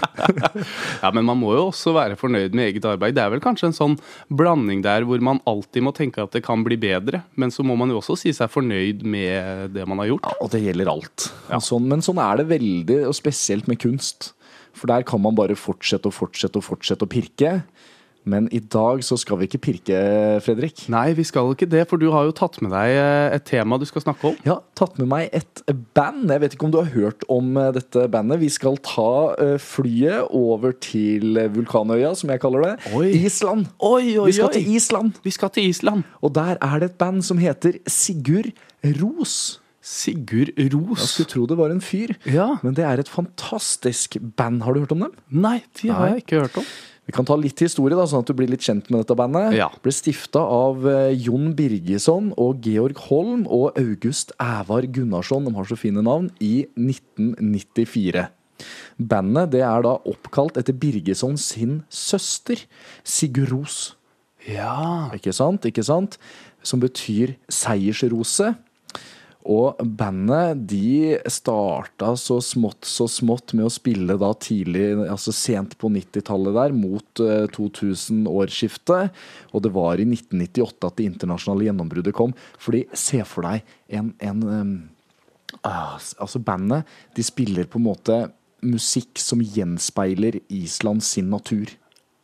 ja, 1.02 1.12
men 1.16 1.24
man 1.24 1.40
må 1.40 1.54
jo 1.56 1.62
også 1.70 1.94
være 1.96 2.18
fornøyd 2.20 2.52
med 2.52 2.74
eget 2.74 2.88
arbeid. 2.90 3.16
Det 3.16 3.22
er 3.24 3.32
vel 3.32 3.42
kanskje 3.44 3.70
en 3.70 3.78
sånn 3.78 3.96
blanding 4.28 4.84
der 4.84 5.06
hvor 5.08 5.24
man 5.24 5.40
alltid 5.48 5.86
må 5.86 5.94
tenke 5.96 6.20
at 6.20 6.36
det 6.36 6.44
kan 6.44 6.60
bli 6.66 6.76
bedre, 6.80 7.22
men 7.40 7.54
så 7.54 7.64
må 7.64 7.78
man 7.80 7.88
jo 7.94 8.02
også 8.02 8.18
si 8.20 8.34
seg 8.36 8.52
fornøyd 8.52 9.00
med 9.00 9.72
det 9.78 9.88
man 9.88 10.04
har 10.04 10.12
gjort. 10.12 10.28
Ja, 10.28 10.36
og 10.44 10.52
det 10.52 10.60
gjelder 10.66 10.92
alt. 10.92 11.30
Ja. 11.48 11.62
Sånn, 11.64 11.88
men 11.88 12.04
sånn 12.04 12.20
er 12.20 12.42
det 12.42 12.50
veldig, 12.52 13.00
og 13.08 13.16
spesielt 13.16 13.70
med 13.70 13.80
kunst. 13.80 14.34
For 14.80 14.88
der 14.88 15.04
kan 15.04 15.20
man 15.20 15.36
bare 15.36 15.58
fortsette 15.58 16.08
og 16.08 16.16
fortsette 16.16 16.60
og 16.60 16.64
fortsette 16.64 17.04
å 17.04 17.10
pirke. 17.10 17.58
Men 18.28 18.50
i 18.52 18.58
dag 18.60 19.00
så 19.04 19.16
skal 19.16 19.38
vi 19.40 19.46
ikke 19.48 19.60
pirke, 19.64 19.98
Fredrik. 20.44 20.82
Nei, 20.92 21.14
vi 21.16 21.24
skal 21.24 21.54
ikke 21.54 21.68
det, 21.70 21.86
for 21.88 22.00
du 22.00 22.10
har 22.12 22.26
jo 22.28 22.34
tatt 22.36 22.58
med 22.60 22.72
deg 22.74 22.92
eh, 22.92 23.36
et 23.36 23.46
tema 23.48 23.78
du 23.80 23.86
skal 23.88 24.04
snakke 24.04 24.32
om. 24.32 24.36
Ja, 24.44 24.58
tatt 24.76 24.98
med 25.00 25.08
meg 25.08 25.30
et 25.36 25.62
band. 25.96 26.28
Jeg 26.28 26.42
vet 26.42 26.56
ikke 26.56 26.68
om 26.68 26.74
du 26.74 26.80
har 26.82 26.90
hørt 26.92 27.24
om 27.32 27.56
eh, 27.56 27.70
dette 27.76 28.04
bandet. 28.12 28.42
Vi 28.42 28.50
skal 28.52 28.76
ta 28.84 29.12
eh, 29.40 29.56
flyet 29.62 30.28
over 30.36 30.76
til 30.84 31.40
Vulkanøya, 31.54 32.12
som 32.18 32.32
jeg 32.34 32.44
kaller 32.44 32.66
det. 32.68 32.74
Oi. 32.92 33.08
Island. 33.24 33.70
Oi, 33.78 34.18
oi, 34.20 34.28
Vi 34.28 34.36
skal 34.36 34.52
til 34.58 34.68
Island. 34.76 35.16
Vi 35.24 35.34
skal 35.38 35.54
til 35.56 35.72
Island. 35.72 36.04
Og 36.20 36.36
der 36.36 36.60
er 36.60 36.76
det 36.82 36.92
et 36.92 37.00
band 37.00 37.24
som 37.24 37.40
heter 37.40 37.80
Sigurd 37.88 38.52
Ros. 39.00 39.59
Sigurd 39.80 40.52
Ros. 40.74 40.98
Jeg 41.00 41.08
skulle 41.08 41.30
tro 41.32 41.46
det 41.48 41.56
var 41.58 41.70
en 41.72 41.80
fyr, 41.80 42.12
Ja. 42.28 42.58
men 42.62 42.74
det 42.74 42.84
er 42.84 43.00
et 43.00 43.08
fantastisk 43.08 44.18
band. 44.36 44.62
Har 44.62 44.74
du 44.74 44.80
hørt 44.80 44.92
om 44.92 45.00
dem? 45.06 45.12
Nei, 45.30 45.62
de 45.80 45.88
har 45.88 46.06
Nei. 46.06 46.14
jeg 46.18 46.24
ikke 46.26 46.40
hørt 46.42 46.58
om. 46.58 46.64
Vi 47.06 47.12
kan 47.16 47.24
ta 47.26 47.34
litt 47.34 47.58
historie, 47.58 47.96
da, 47.96 48.04
sånn 48.06 48.20
at 48.22 48.26
du 48.28 48.34
blir 48.34 48.46
litt 48.52 48.60
kjent 48.62 48.88
med 48.92 49.00
dette 49.02 49.16
bandet. 49.18 49.54
Ja. 49.56 49.68
Ble 49.82 49.90
stifta 49.90 50.38
av 50.38 50.84
eh, 50.86 51.14
Jon 51.18 51.54
Birgesson 51.58 52.28
og 52.38 52.60
Georg 52.62 52.96
Holm 53.08 53.46
og 53.50 53.72
August 53.80 54.30
Ævar 54.38 54.86
Gunnarsson, 54.86 55.44
de 55.48 55.54
har 55.56 55.64
så 55.64 55.76
fine 55.80 56.04
navn, 56.06 56.30
i 56.40 56.66
1994. 56.76 58.28
Bandet 59.00 59.50
det 59.54 59.62
er 59.64 59.82
da 59.86 59.96
oppkalt 60.06 60.58
etter 60.60 60.76
Birgesson 60.76 61.38
sin 61.40 61.80
søster, 61.88 62.60
Sigurd 63.02 63.50
Ros. 63.54 63.78
Ja. 64.46 65.08
Ikke 65.16 65.32
sant? 65.34 65.64
Ikke 65.68 65.82
sant? 65.84 66.18
Som 66.62 66.80
betyr 66.84 67.34
seiersrose. 67.50 68.52
Og 69.48 69.78
bandet 69.80 70.66
de 70.68 71.16
starta 71.32 72.12
så 72.20 72.36
smått 72.44 72.84
så 72.88 73.06
smått 73.08 73.54
med 73.56 73.64
å 73.66 73.72
spille 73.72 74.18
da 74.20 74.30
tidlig, 74.36 74.92
altså 75.08 75.32
sent 75.32 75.78
på 75.80 75.88
90-tallet 75.94 76.56
der, 76.58 76.74
mot 76.76 77.22
eh, 77.24 77.46
2000-årsskiftet. 77.56 79.16
Og 79.54 79.64
det 79.64 79.72
var 79.72 80.00
i 80.00 80.08
1998 80.08 80.90
at 80.90 80.98
det 81.00 81.08
internasjonale 81.08 81.70
gjennombruddet 81.70 82.16
kom. 82.16 82.36
Fordi 82.60 82.84
se 82.92 83.22
for 83.28 83.48
deg 83.48 83.64
en, 83.96 84.12
en 84.20 84.44
ah, 85.64 85.96
Altså 85.96 86.42
bandet, 86.44 86.84
de 87.16 87.24
spiller 87.24 87.68
på 87.70 87.80
en 87.80 87.88
måte 87.88 88.20
musikk 88.60 89.16
som 89.20 89.40
gjenspeiler 89.40 90.36
Island 90.52 91.00
sin 91.06 91.30
natur. 91.32 91.72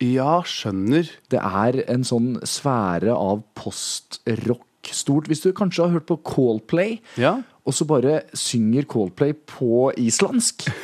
Ja, 0.05 0.43
skjønner. 0.45 1.09
Det 1.33 1.41
er 1.41 1.79
en 1.89 2.05
sånn 2.05 2.35
sfære 2.45 3.15
av 3.17 3.41
postrock 3.57 4.66
stort. 4.95 5.27
Hvis 5.31 5.43
du 5.43 5.53
kanskje 5.57 5.87
har 5.87 5.97
hørt 5.97 6.07
på 6.07 6.19
Coldplay, 6.23 7.01
Ja. 7.19 7.41
og 7.67 7.75
så 7.75 7.87
bare 7.89 8.23
synger 8.35 8.85
Coldplay 8.87 9.33
på 9.35 9.91
islandsk. 9.97 10.69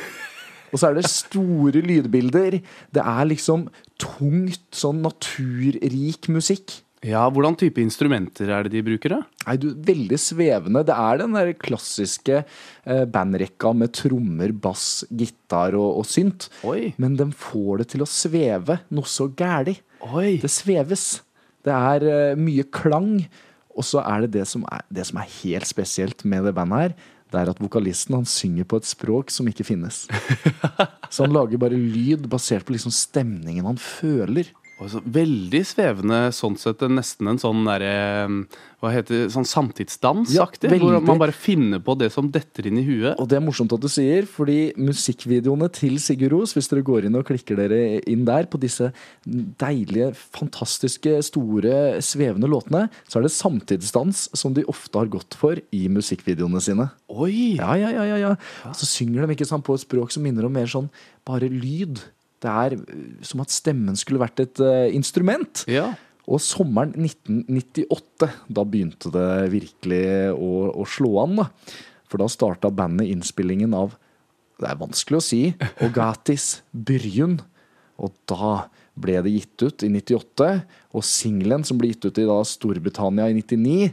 Og 0.73 0.79
så 0.81 0.87
er 0.89 0.95
det 0.97 1.05
store 1.05 1.83
lydbilder. 1.85 2.55
Det 2.89 3.01
er 3.05 3.25
liksom 3.29 3.67
tungt, 4.01 4.63
sånn 4.73 5.03
naturrik 5.05 6.25
musikk. 6.33 6.79
Ja, 7.03 7.25
Hvordan 7.29 7.57
type 7.59 7.77
instrumenter 7.83 8.47
er 8.49 8.63
det 8.63 8.71
de 8.77 8.81
bruker, 8.87 9.09
da? 9.17 9.19
Nei, 9.45 9.57
du, 9.59 9.67
Veldig 9.75 10.17
svevende. 10.17 10.81
Det 10.87 10.95
er 10.95 11.19
den 11.19 11.35
der 11.35 11.51
klassiske 11.59 12.39
eh, 12.39 13.03
bandrekka 13.05 13.73
med 13.75 13.91
trommer, 13.93 14.49
bass, 14.55 15.03
gitar 15.11 15.75
og, 15.75 15.99
og 15.99 16.07
synt. 16.07 16.47
Oi. 16.65 16.93
Men 16.97 17.17
den 17.19 17.33
får 17.35 17.83
det 17.83 17.89
til 17.93 18.05
å 18.05 18.09
sveve 18.09 18.79
noe 18.95 19.05
så 19.05 19.27
gæli. 19.29 19.75
Det 20.41 20.49
sveves. 20.51 21.05
Det 21.63 21.75
er 21.75 22.07
eh, 22.09 22.39
mye 22.39 22.65
klang. 22.73 23.17
Og 23.73 23.85
så 23.87 24.03
er 24.05 24.25
det 24.25 24.33
det 24.35 24.47
som 24.49 24.65
er, 24.69 24.85
det 24.93 25.05
som 25.09 25.19
er 25.21 25.29
helt 25.41 25.67
spesielt 25.69 26.23
med 26.25 26.45
det 26.47 26.55
bandet 26.55 26.81
her. 26.81 26.95
Det 27.33 27.41
er 27.41 27.49
at 27.49 27.61
vokalisten 27.61 28.19
han 28.19 28.27
synger 28.29 28.67
på 28.69 28.77
et 28.77 28.85
språk 28.85 29.31
som 29.33 29.47
ikke 29.49 29.65
finnes. 29.65 30.03
Så 31.13 31.25
han 31.25 31.33
lager 31.33 31.61
bare 31.61 31.77
lyd 31.77 32.27
basert 32.29 32.67
på 32.67 32.75
liksom 32.75 32.93
stemningen 32.93 33.65
han 33.65 33.79
føler. 33.81 34.51
Så 34.81 34.99
veldig 35.05 35.61
svevende, 35.63 36.17
sånn 36.35 36.55
sett 36.59 36.81
nesten 36.91 37.29
en 37.29 37.39
sånn 37.39 37.61
derre 37.67 37.91
Hva 38.81 38.89
heter 38.91 39.15
det? 39.15 39.27
Sånn 39.31 39.45
samtidsdansaktig? 39.47 40.71
Ja, 40.73 40.79
hvor 40.81 40.97
man 41.05 41.21
bare 41.21 41.35
finner 41.35 41.79
på 41.83 41.95
det 41.99 42.09
som 42.11 42.27
detter 42.33 42.67
inn 42.67 42.81
i 42.81 42.83
huet. 42.83 43.13
Og 43.21 43.29
det 43.31 43.37
er 43.37 43.45
morsomt 43.45 43.71
at 43.75 43.83
du 43.83 43.87
sier, 43.91 44.27
fordi 44.27 44.73
musikkvideoene 44.75 45.69
til 45.71 45.95
Sigurd 46.03 46.33
Ros, 46.33 46.55
hvis 46.57 46.67
dere 46.71 46.83
går 46.83 47.07
inn 47.07 47.15
og 47.15 47.23
klikker 47.29 47.61
dere 47.61 48.01
inn 48.11 48.25
der 48.27 48.49
på 48.51 48.59
disse 48.59 48.89
deilige, 49.23 50.09
fantastiske, 50.35 51.15
store, 51.29 52.01
svevende 52.03 52.49
låtene, 52.51 52.89
så 53.07 53.21
er 53.21 53.27
det 53.27 53.33
samtidsdans 53.37 54.25
som 54.35 54.57
de 54.57 54.65
ofte 54.71 54.99
har 54.99 55.11
gått 55.13 55.37
for 55.39 55.61
i 55.71 55.85
musikkvideoene 55.93 56.63
sine. 56.65 56.89
Oi! 57.13 57.53
Ja, 57.61 57.77
ja, 57.79 57.93
ja, 57.93 58.09
ja, 58.09 58.19
ja. 58.25 58.73
Så 58.75 58.89
synger 58.89 59.23
de 59.23 59.37
ikke 59.37 59.47
sånn 59.47 59.63
på 59.63 59.77
et 59.77 59.85
språk 59.85 60.11
som 60.11 60.25
minner 60.25 60.49
om 60.49 60.59
mer 60.59 60.67
sånn 60.67 60.91
bare 61.29 61.47
lyd. 61.47 62.03
Det 62.43 62.51
er 62.51 62.75
uh, 62.79 63.05
som 63.25 63.43
at 63.43 63.53
stemmen 63.53 63.97
skulle 63.99 64.21
vært 64.23 64.43
et 64.43 64.63
uh, 64.63 64.87
instrument. 64.93 65.63
Ja. 65.71 65.91
Og 66.23 66.39
sommeren 66.43 66.93
1998, 66.95 68.29
da 68.47 68.63
begynte 68.63 69.11
det 69.11 69.31
virkelig 69.51 70.05
å, 70.35 70.51
å 70.71 70.85
slå 70.87 71.17
an. 71.25 71.41
da. 71.41 71.49
For 72.07 72.21
da 72.21 72.29
starta 72.29 72.71
bandet 72.71 73.09
innspillingen 73.09 73.73
av 73.75 73.97
Det 74.61 74.69
er 74.69 74.79
vanskelig 74.79 75.17
å 75.17 75.25
si. 75.25 75.41
Ogatis 75.85 76.61
Byrjun. 76.71 77.39
Og 77.99 78.13
da 78.29 78.69
ble 78.93 79.17
det 79.25 79.33
gitt 79.33 79.65
ut 79.65 79.83
i 79.85 79.89
98. 79.91 80.49
Og 80.93 81.05
singelen 81.07 81.65
som 81.67 81.79
ble 81.79 81.91
gitt 81.91 82.05
ut 82.05 82.21
i 82.21 82.27
da 82.29 82.39
Storbritannia 82.47 83.27
i 83.31 83.35
99, 83.37 83.91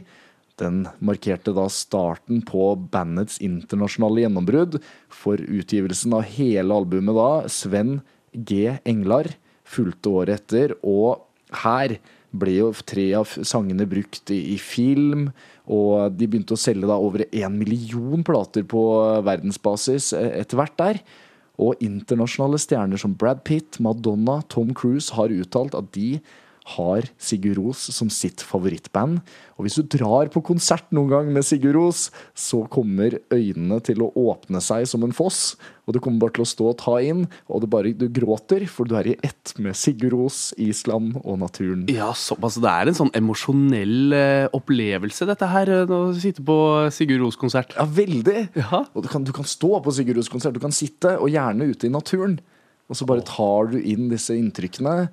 den 0.61 0.83
markerte 1.01 1.53
da 1.57 1.65
starten 1.73 2.43
på 2.45 2.75
bandets 2.93 3.39
internasjonale 3.41 4.25
gjennombrudd. 4.25 4.77
For 5.09 5.41
utgivelsen 5.41 6.13
av 6.15 6.27
hele 6.29 6.77
albumet 6.77 7.17
da, 7.17 7.29
Sven 7.51 7.99
G. 8.33 8.77
Englar, 8.87 9.29
fulgte 9.67 10.11
året 10.11 10.41
etter. 10.41 10.75
Og 10.83 11.23
her 11.63 11.97
ble 12.31 12.53
jo 12.61 12.69
tre 12.87 13.09
av 13.19 13.27
sangene 13.47 13.87
brukt 13.89 14.31
i, 14.31 14.55
film, 14.61 15.29
og 15.71 16.15
de 16.15 16.27
begynte 16.27 16.55
å 16.55 16.59
selge 16.59 16.87
da 16.87 16.95
over 16.99 17.25
én 17.27 17.57
million 17.57 18.23
plater 18.27 18.63
på 18.67 18.83
verdensbasis 19.27 20.11
eh, 20.17 20.31
etter 20.41 20.59
hvert 20.59 20.77
der. 20.79 21.01
Og 21.61 21.81
internasjonale 21.83 22.59
stjerner 22.61 23.01
som 23.01 23.13
Brad 23.19 23.43
Pitt, 23.47 23.81
Madonna, 23.83 24.39
Tom 24.49 24.71
Cruise 24.77 25.13
har 25.17 25.33
uttalt 25.35 25.75
at 25.77 25.91
de 25.95 26.21
har 26.75 27.07
Sigurd 27.21 27.57
Ros 27.61 27.81
som 27.95 28.09
sitt 28.13 28.41
favorittband. 28.45 29.19
Og 29.59 29.65
hvis 29.67 29.75
du 29.77 29.85
drar 29.97 30.29
på 30.33 30.41
konsert 30.45 30.87
noen 30.95 31.09
gang 31.11 31.27
med 31.33 31.45
Sigurd 31.45 31.75
Ros, 31.77 32.07
så 32.33 32.63
kommer 32.71 33.19
øynene 33.33 33.77
til 33.85 34.01
å 34.01 34.09
åpne 34.17 34.61
seg 34.63 34.87
som 34.89 35.03
en 35.05 35.13
foss. 35.13 35.55
Og 35.85 35.95
du 35.95 35.99
kommer 36.01 36.21
bare 36.23 36.35
til 36.37 36.45
å 36.45 36.49
stå 36.49 36.67
og 36.71 36.77
ta 36.81 36.95
inn, 37.03 37.25
og 37.51 37.65
bare, 37.69 37.91
du 37.97 38.05
gråter, 38.13 38.63
for 38.69 38.87
du 38.89 38.95
er 38.97 39.11
i 39.11 39.15
ett 39.25 39.53
med 39.61 39.75
Sigurd 39.77 40.15
Ros, 40.15 40.39
Island 40.61 41.17
og 41.23 41.39
naturen. 41.41 41.83
Ja, 41.91 42.11
såpass. 42.17 42.57
Det 42.61 42.71
er 42.71 42.89
en 42.91 42.97
sånn 42.97 43.13
emosjonell 43.17 44.15
eh, 44.17 44.47
opplevelse, 44.57 45.27
dette 45.29 45.49
her. 45.51 45.71
eh, 45.81 45.91
Å 45.91 46.13
sitte 46.17 46.45
på 46.47 46.57
Sigurd 46.95 47.25
Ros-konsert. 47.25 47.75
Ja, 47.77 47.85
veldig! 47.85 48.47
Ja. 48.61 48.85
Og 48.95 49.05
du 49.05 49.11
kan, 49.11 49.25
du 49.27 49.33
kan 49.35 49.47
stå 49.49 49.77
på 49.83 49.93
Sigurd 49.97 50.21
Ros 50.21 50.31
konsert, 50.31 50.55
du 50.57 50.63
kan 50.63 50.73
sitte, 50.75 51.17
og 51.19 51.29
gjerne 51.33 51.69
ute 51.73 51.89
i 51.89 51.93
naturen. 51.93 52.39
Og 52.91 52.97
så 52.99 53.05
bare 53.07 53.23
tar 53.23 53.69
du 53.71 53.77
inn 53.79 54.09
disse 54.11 54.35
inntrykkene. 54.35 55.09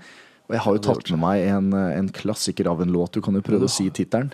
Og 0.49 0.57
jeg 0.57 0.65
har 0.65 0.77
jo 0.79 0.83
tatt 0.89 1.11
med 1.13 1.21
meg 1.21 1.47
en, 1.53 1.73
en 1.77 2.09
klassiker 2.15 2.71
av 2.71 2.81
en 2.81 2.93
låt. 2.93 3.13
Du 3.19 3.25
kan 3.25 3.37
jo 3.37 3.45
prøve 3.45 3.69
å 3.69 3.73
si 3.73 3.91
tittelen. 3.93 4.31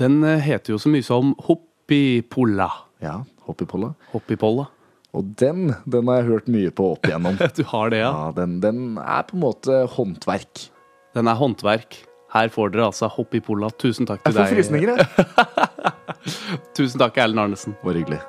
Den 0.00 0.22
eh, 0.24 0.40
heter 0.40 0.72
jo 0.72 0.80
så 0.80 0.88
mye 0.92 1.04
som 1.04 1.34
Hoppipolla. 1.44 2.70
Ja, 3.04 3.18
Hoppipolla. 3.44 3.92
Hoppipolla. 4.14 4.68
Og 5.16 5.32
den, 5.40 5.72
den 5.90 6.08
har 6.08 6.20
jeg 6.20 6.28
hørt 6.30 6.50
mye 6.54 6.72
på 6.72 6.92
opp 6.94 7.08
igjennom. 7.08 7.36
Du 7.58 7.64
har 7.72 7.92
det, 7.92 8.00
ja? 8.04 8.10
Ja, 8.14 8.32
den, 8.36 8.60
den 8.64 8.84
er 9.02 9.26
på 9.28 9.36
en 9.36 9.44
måte 9.44 9.82
håndverk. 9.96 10.68
Den 11.18 11.28
er 11.28 11.36
håndverk. 11.40 12.04
Her 12.30 12.48
får 12.54 12.72
dere 12.72 12.88
altså 12.92 13.10
Hoppipolla. 13.10 13.72
Tusen 13.82 14.06
takk 14.08 14.22
til 14.24 14.36
deg. 14.36 14.40
Jeg 14.40 14.48
får 14.48 14.60
frysninger, 14.62 14.94
jeg. 14.96 16.60
Tusen 16.78 17.02
takk, 17.02 17.18
Erlend 17.18 17.48
Arnesen. 17.48 17.74
Bare 17.82 17.98
hyggelig. 18.00 18.22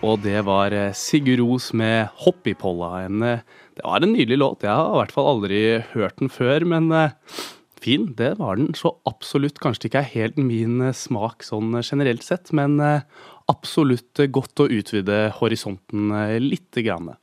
Og 0.00 0.22
det 0.24 0.38
var 0.48 0.72
eh, 0.72 0.94
Sigurd 0.96 1.42
Ros 1.42 1.70
med 1.76 2.08
'Hoppipolla'. 2.16 3.04
En, 3.04 3.22
eh, 3.22 3.42
det 3.76 3.84
var 3.84 4.00
en 4.00 4.14
nydelig 4.14 4.38
låt. 4.38 4.64
Jeg 4.64 4.72
har 4.72 4.94
i 4.94 5.00
hvert 5.02 5.12
fall 5.12 5.28
aldri 5.28 5.60
hørt 5.92 6.16
den 6.16 6.32
før, 6.32 6.64
men 6.64 6.88
eh, 6.92 7.12
fin, 7.80 8.06
det 8.16 8.38
var 8.38 8.56
den. 8.56 8.72
Så 8.72 8.94
absolutt 9.04 9.60
kanskje 9.60 9.84
det 9.84 9.90
ikke 9.90 10.00
er 10.00 10.14
helt 10.14 10.40
min 10.40 10.88
smak 10.96 11.44
sånn 11.44 11.76
generelt 11.84 12.24
sett, 12.24 12.48
men 12.56 12.80
absolutt 13.48 14.20
godt 14.32 14.64
å 14.64 14.70
utvide 14.72 15.34
horisonten 15.36 16.12
lite 16.40 16.84
grann. 16.84 17.16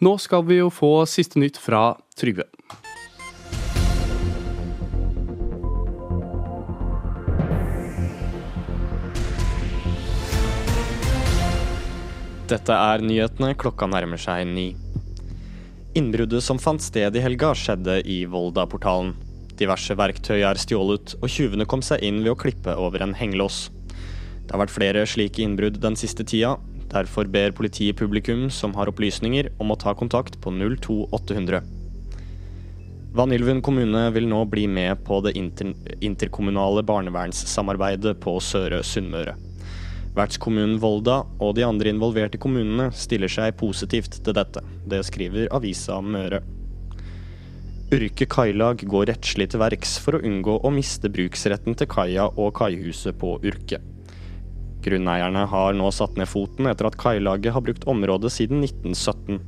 Nå 0.00 0.16
skal 0.20 0.44
vi 0.48 0.60
jo 0.60 0.72
få 0.72 1.04
siste 1.08 1.40
nytt 1.40 1.60
fra 1.60 1.96
Trygve. 2.16 2.48
Dette 12.46 12.70
er 12.70 13.02
nyhetene, 13.02 13.56
klokka 13.58 13.88
nærmer 13.90 14.20
seg 14.22 14.44
ni. 14.46 14.68
Innbruddet 15.98 16.44
som 16.46 16.60
fant 16.62 16.82
sted 16.84 17.16
i 17.18 17.22
helga, 17.24 17.48
skjedde 17.58 17.96
i 18.06 18.20
Volda-portalen. 18.30 19.16
Diverse 19.58 19.96
verktøy 19.98 20.44
er 20.46 20.60
stjålet, 20.62 21.16
og 21.18 21.32
tyvene 21.32 21.66
kom 21.66 21.82
seg 21.82 22.04
inn 22.06 22.20
ved 22.20 22.36
å 22.36 22.38
klippe 22.38 22.76
over 22.78 23.02
en 23.02 23.16
hengelås. 23.18 23.64
Det 24.44 24.54
har 24.54 24.62
vært 24.62 24.74
flere 24.76 25.02
slike 25.10 25.42
innbrudd 25.42 25.80
den 25.82 25.98
siste 25.98 26.22
tida. 26.22 26.52
Derfor 26.92 27.26
ber 27.26 27.56
politiet 27.56 27.98
publikum 27.98 28.46
som 28.54 28.76
har 28.78 28.92
opplysninger 28.92 29.50
om 29.58 29.74
å 29.74 29.78
ta 29.82 29.96
kontakt 29.98 30.38
på 30.38 30.54
02800. 30.54 31.64
Vanylven 33.16 33.64
kommune 33.64 34.04
vil 34.14 34.30
nå 34.30 34.44
bli 34.52 34.68
med 34.70 35.02
på 35.02 35.18
det 35.26 35.34
inter 35.40 35.74
interkommunale 35.98 36.86
barnevernssamarbeidet 36.86 38.20
på 38.22 38.38
Søre 38.38 38.84
Sunnmøre. 38.86 39.34
Vertskommunen 40.16 40.78
Volda 40.80 41.18
og 41.44 41.58
de 41.58 41.64
andre 41.66 41.90
involverte 41.92 42.38
kommunene 42.40 42.88
stiller 42.96 43.28
seg 43.28 43.58
positivt 43.60 44.14
til 44.24 44.36
dette. 44.36 44.62
Det 44.88 45.02
skriver 45.04 45.50
avisa 45.52 45.98
Møre. 46.00 46.40
Urke 47.92 48.26
kailag 48.26 48.80
går 48.88 49.10
rettslig 49.12 49.50
til 49.52 49.60
verks 49.60 49.98
for 50.02 50.16
å 50.16 50.22
unngå 50.24 50.56
å 50.64 50.72
miste 50.74 51.10
bruksretten 51.12 51.76
til 51.76 51.90
kaia 51.92 52.24
og 52.32 52.54
kaihuset 52.56 53.18
på 53.20 53.36
Urke. 53.44 53.82
Grunneierne 54.86 55.44
har 55.52 55.76
nå 55.76 55.90
satt 55.92 56.16
ned 56.16 56.30
foten 56.30 56.70
etter 56.70 56.88
at 56.88 56.96
kailaget 56.98 57.52
har 57.52 57.64
brukt 57.66 57.84
området 57.90 58.32
siden 58.32 58.64
1917. 58.64 59.42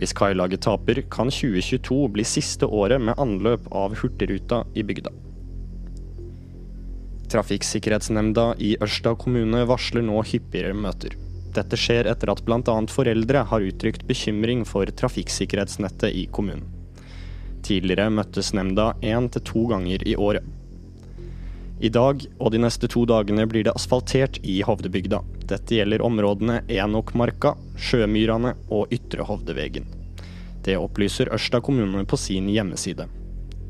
Hvis 0.00 0.16
kailaget 0.18 0.66
taper, 0.66 1.04
kan 1.06 1.30
2022 1.30 2.00
bli 2.16 2.26
siste 2.26 2.66
året 2.66 2.98
med 2.98 3.20
anløp 3.22 3.70
av 3.70 3.94
Hurtigruta 4.00 4.64
i 4.74 4.82
bygda. 4.82 5.14
Trafikksikkerhetsnemnda 7.34 8.52
i 8.62 8.76
Ørsta 8.84 9.16
kommune 9.18 9.64
varsler 9.66 10.04
nå 10.06 10.20
hyppigere 10.22 10.74
møter. 10.78 11.16
Dette 11.54 11.78
skjer 11.78 12.06
etter 12.06 12.30
at 12.30 12.42
bl.a. 12.46 12.74
foreldre 12.90 13.42
har 13.50 13.64
uttrykt 13.66 14.04
bekymring 14.06 14.62
for 14.68 14.86
trafikksikkerhetsnettet 14.86 16.14
i 16.14 16.28
kommunen. 16.30 16.68
Tidligere 17.66 18.12
møttes 18.14 18.52
nemnda 18.54 18.92
én 19.02 19.26
til 19.34 19.42
to 19.50 19.64
ganger 19.72 20.04
i 20.06 20.14
året. 20.14 20.46
I 21.82 21.90
dag 21.90 22.22
og 22.38 22.52
de 22.54 22.60
neste 22.62 22.86
to 22.92 23.02
dagene 23.08 23.48
blir 23.50 23.66
det 23.66 23.74
asfaltert 23.74 24.38
i 24.46 24.60
Hovdebygda. 24.62 25.18
Dette 25.50 25.80
gjelder 25.80 26.06
områdene 26.06 26.60
Enokmarka, 26.70 27.56
Sjømyrane 27.74 28.54
og 28.70 28.94
Ytre 28.94 29.26
Hovdevegen. 29.26 29.90
Det 30.62 30.78
opplyser 30.78 31.34
Ørsta 31.34 31.58
kommune 31.60 32.06
på 32.06 32.20
sin 32.20 32.46
hjemmeside. 32.52 33.10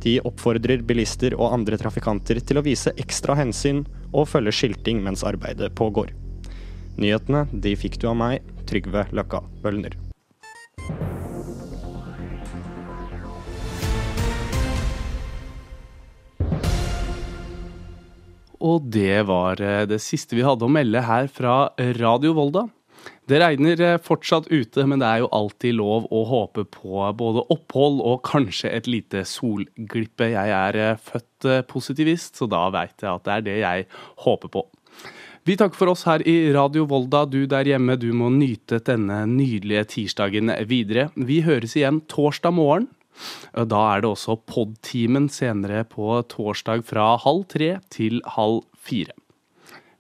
De 0.05 0.19
oppfordrer 0.29 0.83
bilister 0.85 1.33
og 1.39 1.55
andre 1.57 1.79
trafikanter 1.81 2.43
til 2.45 2.61
å 2.61 2.65
vise 2.67 2.93
ekstra 3.01 3.39
hensyn 3.39 3.87
og 4.13 4.29
følge 4.29 4.53
skilting 4.53 5.01
mens 5.05 5.25
arbeidet 5.25 5.73
pågår. 5.79 6.13
Nyhetene 7.01 7.47
de 7.51 7.73
fikk 7.79 7.97
du 8.03 8.11
av 8.13 8.19
meg, 8.21 8.45
Trygve 8.69 9.07
Løkka 9.17 9.41
Bølner. 9.65 9.97
Og 18.65 18.87
det 18.89 19.25
var 19.29 19.61
eh, 19.61 19.83
det 19.89 20.01
siste 20.01 20.37
vi 20.37 20.45
hadde 20.45 20.65
å 20.65 20.73
melde 20.73 21.03
her 21.05 21.29
fra 21.29 21.75
Radio 21.99 22.33
Volda. 22.37 22.69
Det 23.25 23.41
regner 23.41 23.81
eh, 23.81 24.01
fortsatt 24.05 24.51
ute, 24.53 24.85
men 24.85 25.01
det 25.01 25.09
er 25.09 25.23
jo 25.23 25.31
alltid 25.33 25.79
lov 25.79 26.09
å 26.13 26.25
håpe 26.29 26.67
på 26.69 27.07
både 27.17 27.47
opphold 27.55 28.03
og 28.05 28.21
kanskje 28.29 28.73
et 28.77 28.89
lite 28.91 29.25
solglippe. 29.29 30.29
Jeg 30.35 30.53
er 30.53 30.81
eh, 30.81 31.01
født 31.01 31.49
positivist, 31.71 32.37
så 32.37 32.49
da 32.49 32.67
veit 32.73 33.01
jeg 33.01 33.11
at 33.11 33.25
det 33.25 33.35
er 33.35 33.47
det 33.49 33.59
jeg 33.63 33.87
håper 34.27 34.53
på. 34.53 34.67
Vi 35.45 35.59
takker 35.61 35.77
for 35.77 35.93
oss 35.93 36.07
her 36.09 36.23
i 36.25 36.37
Radio 36.57 36.87
Volda. 36.89 37.27
Du 37.29 37.43
der 37.49 37.69
hjemme, 37.69 37.99
du 38.01 38.11
må 38.17 38.31
nyte 38.33 38.79
denne 38.85 39.27
nydelige 39.29 39.85
tirsdagen 39.97 40.53
videre. 40.69 41.11
Vi 41.17 41.43
høres 41.45 41.77
igjen 41.77 42.01
torsdag 42.09 42.57
morgen. 42.57 42.89
Da 43.53 43.83
er 43.91 44.01
det 44.01 44.09
også 44.09 44.39
Pod-timen 44.49 45.29
senere 45.33 45.85
på 45.89 46.17
torsdag 46.33 46.87
fra 46.89 47.13
halv 47.21 47.45
tre 47.53 47.75
til 47.93 48.25
halv 48.39 48.65
fire. 48.81 49.13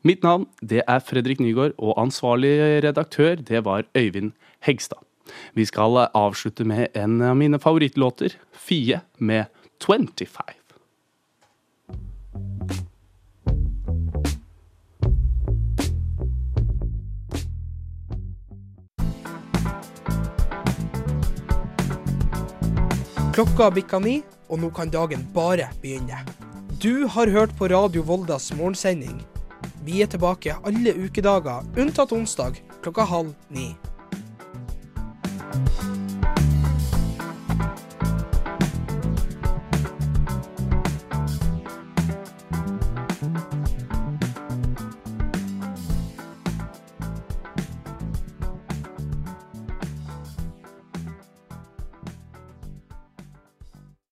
Mitt 0.05 0.21
navn 0.21 0.45
det 0.61 0.83
er 0.85 1.01
Fredrik 1.01 1.39
Nygaard, 1.41 1.73
og 1.81 1.97
ansvarlig 1.97 2.53
redaktør 2.85 3.41
det 3.41 3.63
var 3.65 3.87
Øyvind 3.97 4.35
Hegstad. 4.61 5.01
Vi 5.57 5.65
skal 5.65 5.97
avslutte 6.13 6.65
med 6.69 6.93
en 6.93 7.23
av 7.25 7.37
mine 7.41 7.57
favorittlåter, 7.59 8.37
Fie 8.53 9.01
med 9.19 9.49
25. 9.81 10.29
Klokka 23.35 23.71
bikka 23.75 23.99
ni, 23.99 24.21
og 24.53 24.61
nå 24.61 24.69
kan 24.71 24.93
dagen 24.93 25.25
bare 25.35 25.73
begynne. 25.83 26.21
Du 26.79 27.09
har 27.09 27.33
hørt 27.33 27.57
på 27.57 27.73
Radio 27.73 28.05
Voldas 28.05 28.53
morgensending. 28.53 29.25
Vi 29.85 30.01
er 30.01 30.09
tilbake 30.09 30.55
alle 30.65 30.95
ukedager 30.97 31.67
unntatt 31.77 32.13
onsdag 32.17 32.57
klokka 32.81 33.05
halv 33.05 33.35
ni. 33.53 33.75